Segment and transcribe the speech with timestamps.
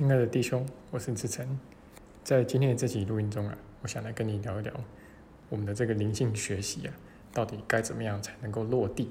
[0.00, 1.46] 亲爱的弟兄，我是志成。
[2.24, 4.72] 在今天的这集录音中啊，我想来跟你聊一聊
[5.50, 6.94] 我们的这个灵性学习啊，
[7.34, 9.10] 到底该怎么样才能够落地？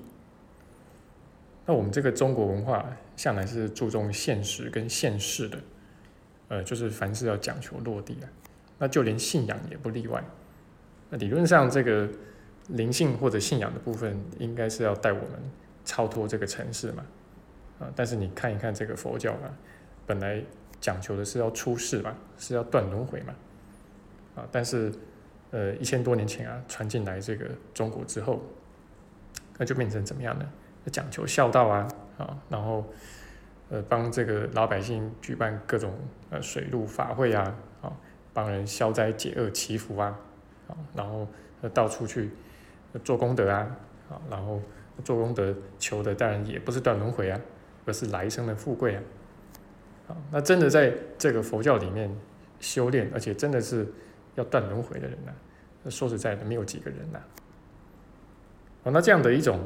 [1.68, 5.60] 那我们这个中国文化向来是注重现实跟现世的，
[6.48, 8.26] 呃，就是凡事要讲求落地啊。
[8.80, 10.24] 那就连信仰也不例外。
[11.12, 12.10] 那理论上，这个
[12.70, 15.40] 灵性或者信仰的部分，应该是要带我们
[15.86, 17.06] 超脱这个尘世嘛。
[17.78, 19.56] 啊，但是你看一看这个佛教啊，
[20.08, 20.42] 本来
[20.80, 23.34] 讲求的是要出世嘛，是要断轮回嘛。
[24.36, 24.92] 啊，但是
[25.52, 28.42] 呃一千多年前啊传进来这个中国之后，
[29.58, 30.46] 那就变成怎么样呢？
[30.92, 31.88] 讲求孝道啊，
[32.18, 32.84] 啊，然后
[33.70, 35.94] 呃帮这个老百姓举办各种
[36.32, 37.92] 呃水陆法会啊，啊，
[38.34, 40.18] 帮人消灾解厄祈福啊，
[40.68, 41.28] 啊，然后
[41.74, 42.32] 到处去
[43.04, 43.78] 做功德啊，
[44.10, 44.60] 啊，然后
[45.04, 47.40] 做功德求的当然也不是断轮回啊，
[47.86, 49.04] 而是来生的富贵啊，
[50.32, 52.10] 那真的在这个佛教里面
[52.60, 53.88] 修炼，而且真的是
[54.36, 55.32] 要断轮回的人呢，
[55.90, 57.20] 说实在的没有几个人呐，
[58.84, 59.60] 啊，那这样的一种。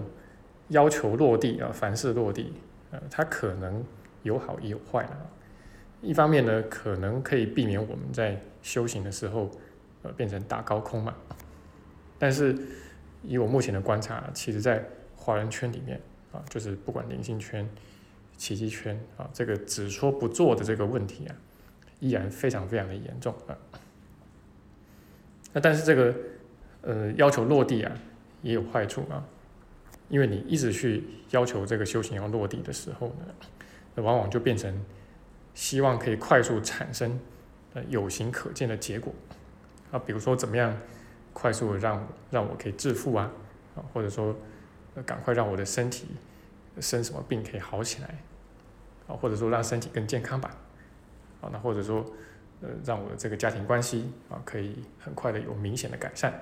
[0.69, 2.53] 要求落地啊，凡事落地，
[2.89, 3.83] 呃，它可能
[4.23, 5.17] 有好也有坏啊。
[6.01, 9.51] 一方面呢，可能可以避免我们在修行的时候，
[10.03, 11.13] 呃，变成打高空嘛。
[12.17, 12.57] 但是
[13.23, 14.83] 以我目前的观察，其实在
[15.17, 15.99] 华人圈里面
[16.31, 17.69] 啊，就是不管灵性圈、
[18.37, 21.35] 奇迹圈啊，这个只说不做的这个问题啊，
[21.99, 23.57] 依然非常非常的严重啊。
[25.53, 26.15] 那但是这个
[26.81, 27.91] 呃要求落地啊，
[28.41, 29.23] 也有坏处啊。
[30.09, 33.25] 因为你一直去要求这个修行要落地的时候呢，
[33.95, 34.85] 那往往就变成
[35.55, 37.19] 希望可以快速产生
[37.73, 39.11] 呃有形可见的结果
[39.91, 40.77] 啊，比如说怎么样
[41.31, 43.31] 快速让让我可以致富啊
[43.75, 44.35] 啊，或者说
[45.05, 46.05] 赶快让我的身体
[46.79, 48.07] 生什么病可以好起来
[49.07, 50.55] 啊，或者说让身体更健康吧
[51.41, 52.05] 啊，那或者说
[52.61, 56.33] 呃让我的这个家庭关系啊可以很快的有明显的改善。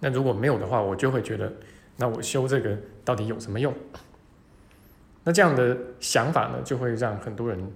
[0.00, 1.52] 那如果没有的话，我就会觉得。
[1.96, 3.74] 那我修这个到底有什么用？
[5.22, 7.72] 那这样的想法呢，就会让很多人，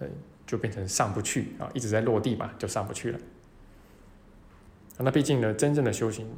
[0.00, 0.08] 呃，
[0.44, 3.20] 就变成上不去啊，一直在落地吧，就上不去了。
[4.98, 6.28] 那毕竟呢，真正的修行，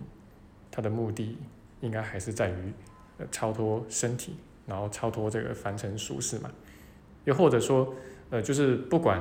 [0.70, 1.38] 它的目的
[1.80, 2.74] 应该还是在于，
[3.30, 4.36] 超脱身体，
[4.66, 6.50] 然后超脱这个凡尘俗世嘛。
[7.24, 7.94] 又或者说，
[8.30, 9.20] 呃，就是不管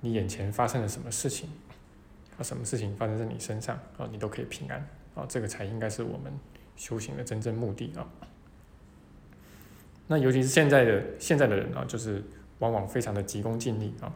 [0.00, 1.48] 你眼前发生了什么事情，
[2.38, 6.32] 啊，什么事情发生在你身上啊，你都可以平安啊，这个才应该是我们。
[6.76, 8.06] 修行的真正目的啊，
[10.06, 12.22] 那尤其是现在的现在的人啊，就是
[12.60, 14.14] 往往非常的急功近利啊。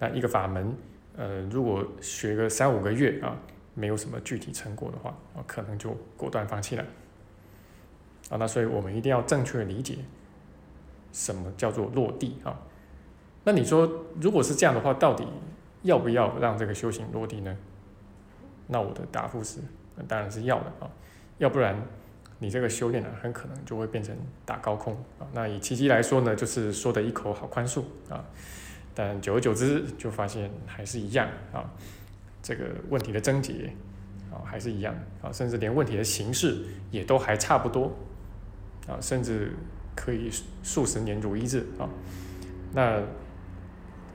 [0.00, 0.74] 那一个法门，
[1.16, 3.38] 呃，如果学个三五个月啊，
[3.74, 6.84] 没有什么具体成果的话啊，可能就果断放弃了。
[8.30, 9.98] 啊，那所以我们一定要正确理解
[11.12, 12.58] 什么叫做落地啊。
[13.44, 15.26] 那你说，如果是这样的话，到底
[15.82, 17.54] 要不要让这个修行落地呢？
[18.68, 19.60] 那我的答复是，
[19.96, 20.90] 那当然是要的啊，
[21.36, 21.76] 要不然。
[22.42, 25.28] 你这个修炼呢，很可能就会变成打高空啊。
[25.34, 28.24] 那以奇迹来说呢，就是说的一口好宽恕啊，
[28.94, 31.70] 但久而久之就发现还是一样啊。
[32.42, 33.70] 这个问题的症结
[34.32, 37.92] 啊，还是一样啊，甚至连问题的形式也都还差不多
[38.90, 39.52] 啊，甚至
[39.94, 40.30] 可以
[40.62, 41.88] 数十年如一日啊。
[42.72, 43.00] 那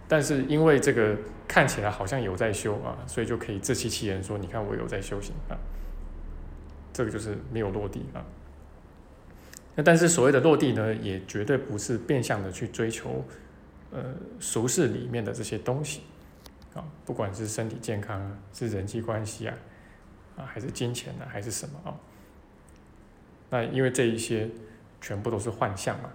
[0.08, 1.16] 但是因为这个
[1.48, 5.58] 看起来好像有在修啊，所以就可以自欺欺人说，你看我有在修行啊。
[6.94, 8.24] 这个就是没有落地啊。
[9.76, 13.26] 那但是所谓的落地呢，也绝对不是变相的去追求，
[13.92, 16.04] 呃，俗世里面的这些东西
[16.74, 19.58] 啊，不管是身体健康啊，是人际关系啊，
[20.38, 21.92] 啊，还是金钱啊，还是什么啊？
[23.50, 24.50] 那因为这一些
[25.02, 26.10] 全部都是幻象嘛。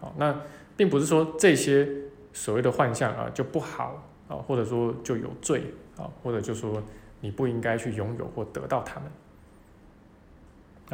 [0.00, 0.40] 好，那
[0.76, 1.88] 并不是说这些
[2.32, 6.82] 所谓的幻象啊就不好啊，或者说就有罪啊，或者就说
[7.20, 9.10] 你不应该去拥有或得到它们。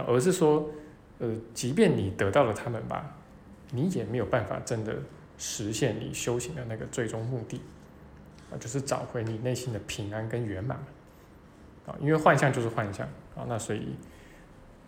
[0.06, 0.68] 而是说，
[1.20, 3.16] 呃，即便你得到了他们吧，
[3.70, 4.94] 你也没有办法真的
[5.38, 7.58] 实现你修行的那个最终目的，
[8.50, 10.76] 啊，就是找回你内心的平安跟圆满，
[11.87, 13.96] 啊，因为幻象就是幻象，啊，那所以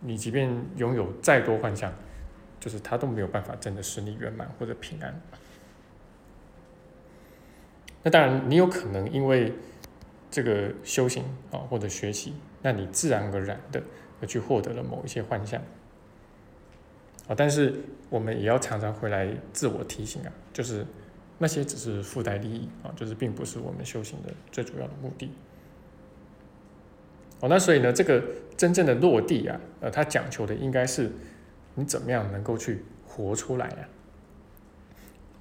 [0.00, 1.93] 你即便拥有再多幻象，
[2.59, 5.21] 就是它都没有办法真的使你圆满或者平安。
[8.03, 9.53] 那当然，你有可能因为
[10.31, 13.83] 这个修行啊或者学习，那你自然而然的。
[14.21, 15.62] 而去获得了某一些幻象，
[17.29, 17.73] 啊，但是
[18.11, 20.85] 我们也要常常回来自我提醒啊，就是
[21.39, 25.31] 那些只是附带利益啊，就是并不是我们修行的最主要的目的。
[27.40, 28.23] 哦，那所以呢，这个
[28.56, 31.11] 真正的落地啊，呃，它讲求的应该是
[31.75, 33.88] 你怎么样能够去活出来啊。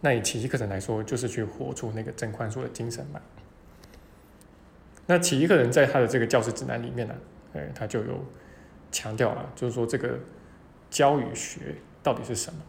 [0.01, 3.19] 那以奇迹课程来说，就是去活出那个真宽恕的精神嘛。
[5.07, 7.15] 那奇迹课程在他的这个教师指南里面呢，
[7.53, 8.23] 哎，他就有
[8.91, 10.19] 强调啊，就是说这个
[10.91, 12.59] 教与学到底是什么？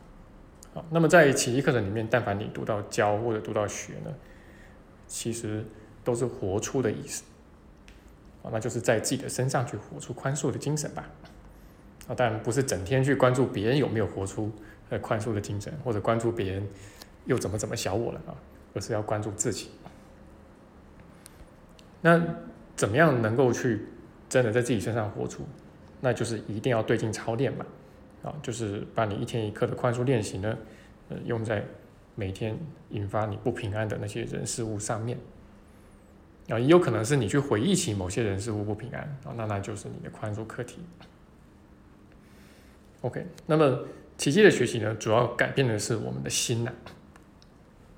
[0.73, 4.15] 好，那么在奇迹课程里面，但凡你读到教或者读到学呢，
[5.07, 5.65] 其实
[6.03, 7.25] 都是活出的意思。
[8.43, 11.09] 啊，那就是在自己的身上去活出宽恕的精神吧。
[12.07, 14.51] 啊，但不是整天去关注别人有没有活出
[14.91, 16.67] 呃宽恕的精神，或者关注别人
[17.27, 18.33] 又怎么怎么小我了啊，
[18.75, 19.71] 而是要关注自己。
[22.01, 22.23] 那
[22.77, 23.87] 怎么样能够去
[24.29, 25.47] 真的在自己身上活出？
[26.01, 27.67] 那就是一定要对镜操练嘛。
[28.23, 30.57] 啊，就是把你一天一刻的宽恕练习呢，
[31.09, 31.65] 呃，用在
[32.15, 32.57] 每天
[32.91, 35.19] 引发你不平安的那些人事物上面。
[36.49, 40.79] 啊，也有可能是你去回忆起某些人事物不平安，啊，那那就是你的宽恕课题。
[43.03, 43.85] OK，那么
[44.17, 46.73] 奇迹的学习呢，主要改变的是我们的心呐，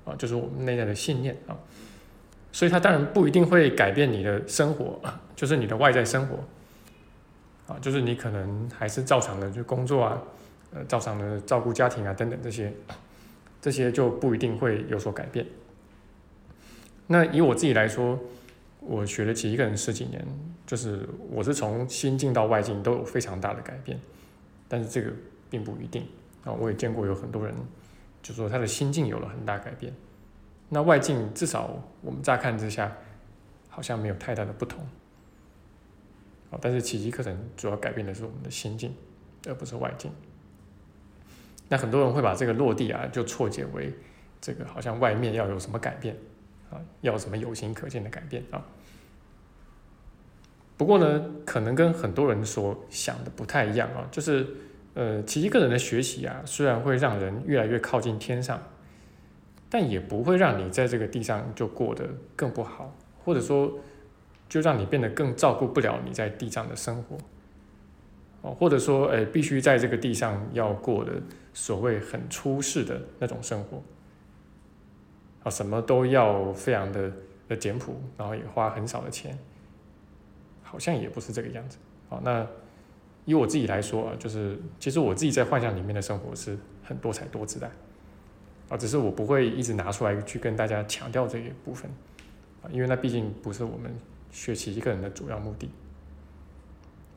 [0.03, 1.57] 啊，就是我们内在的信念啊，
[2.51, 4.99] 所以它当然不一定会改变你的生活，
[5.33, 10.21] 就是你的外在生活，啊，就是你可能还是照常的去工作啊，
[10.73, 12.73] 呃，照常的照顾家庭啊等等这些，
[13.61, 15.45] 这些就不一定会有所改变。
[17.07, 18.19] 那以我自己来说。
[18.81, 20.25] 我学了奇一个人十几年，
[20.65, 23.97] 就是我是从心境到外境都有非常大的改变，
[24.67, 25.11] 但是这个
[25.49, 26.03] 并不一定
[26.43, 26.51] 啊。
[26.51, 27.55] 我也见过有很多人，
[28.23, 29.93] 就说他的心境有了很大改变，
[30.67, 32.91] 那外境至少我们乍看之下
[33.69, 34.83] 好像没有太大的不同
[36.49, 36.57] 啊。
[36.59, 38.95] 但是奇迹课程主要改变的是我们的心境，
[39.47, 40.11] 而不是外境。
[41.69, 43.93] 那很多人会把这个落地啊，就错解为
[44.41, 46.17] 这个好像外面要有什么改变。
[46.71, 48.65] 啊，要什么有形可见的改变啊？
[50.77, 54.07] 不过呢，可能跟很多人所想的不太一样啊。
[54.09, 54.47] 就是，
[54.95, 58.59] 呃，其实个人的学习啊，虽然会让人越来越靠近天上，
[59.69, 63.71] 但也不会让你在这个地上就过得更不好，或者说，
[64.49, 67.17] 就让你变得更照顾不了你在地上的生活。
[68.41, 71.11] 哦，或者说，哎，必须在这个地上要过的
[71.53, 73.83] 所谓很出世的那种生活。
[75.43, 77.11] 啊，什么都要非常的
[77.49, 79.35] 的简朴，然后也花很少的钱，
[80.61, 81.77] 好像也不是这个样子。
[82.07, 82.45] 好，那
[83.25, 87.71] 以我自己来说啊，就是其实我自己在幻想里面的生活是很多彩多姿的，
[88.69, 91.89] 啊，只是我不会一直拿出来去跟大家强调这一部分，
[92.61, 93.91] 啊，因为那毕竟不是我们
[94.29, 95.69] 学习一个人的主要目的。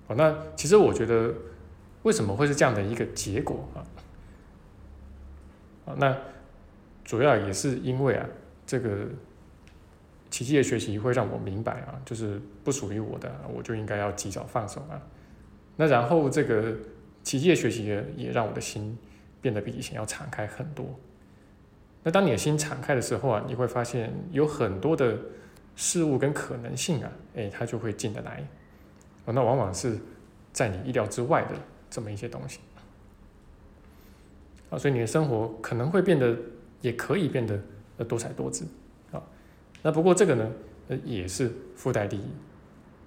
[0.07, 1.35] 好，那其实我觉得
[2.05, 3.79] 为什么会是这样的一个结果啊？
[5.87, 6.17] 啊，那。
[7.05, 8.27] 主要也是因为啊，
[8.67, 9.07] 这个
[10.31, 15.01] 奇迹的学习会让我明白啊，就是不属于我的，我就应该要及早放手啊。
[15.77, 16.75] 那然后这个
[17.23, 18.97] 奇迹的学习也也让我的心
[19.43, 20.87] 变得比以前要敞开很多。
[22.03, 25.19] 那当你的心敞开的时候啊，你会发现有很多的
[25.77, 28.43] 事物跟可能性啊，哎，它就会进得来。
[29.27, 29.99] 那往往是
[30.53, 31.51] 在你意料之外的
[31.91, 32.61] 这么一些东西。
[34.71, 36.35] 啊，所以你的生活可能会变得。
[36.85, 37.59] 也可以变得
[37.97, 38.67] 呃多彩多姿，
[39.11, 39.17] 啊，
[39.83, 40.53] 那不过这个呢，
[40.89, 42.29] 呃也是附带利益，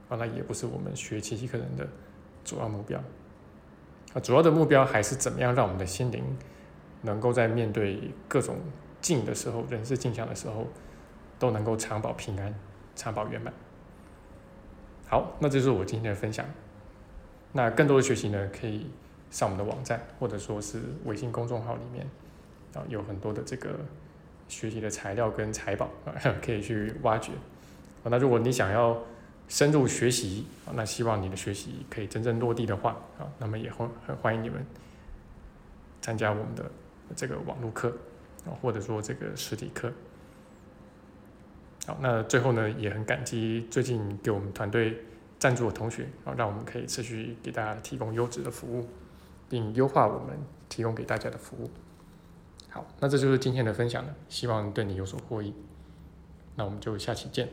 [0.10, 1.88] 啊，那也不是我们学奇迹课程的
[2.44, 3.00] 主要目标，
[4.16, 6.24] 啊，主要的目标还是怎么样让我们的心灵
[7.04, 8.56] 能够在面对各种
[9.00, 10.66] 境的时候，人事境象的时候，
[11.38, 12.52] 都能够长保平安，
[12.96, 13.54] 长保圆满。
[15.06, 16.44] 好，那这是我今天的分享，
[17.54, 18.88] 那更多的学习呢，可以
[19.30, 22.08] 上我们的网站或者说是微信公众号里面。
[22.78, 23.80] 啊，有很多的这个
[24.48, 26.14] 学习的材料跟财宝啊，
[26.46, 27.32] 可以去挖掘。
[28.04, 28.98] 啊那如果你想要
[29.48, 34.64] 深入学习啊，那希望你的学习可以真正落地的话啊，那么也很很欢迎你们
[36.02, 36.70] 参加我们的
[37.16, 37.90] 这个网络课
[38.46, 39.92] 啊，或者说这个实体课。
[41.86, 44.98] 好，那最后呢，也很感激最近给我们团队
[45.40, 48.88] 赞助的同学啊，让我们可以持续给大家提供优质的服务，
[49.50, 51.70] 并优化我们提供给大家的服务。
[52.70, 55.54] 好，那这就是今天的分享了，希望对你有所获益。
[56.56, 57.50] 那我们就下期见。